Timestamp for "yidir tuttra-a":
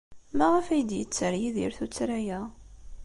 1.41-2.39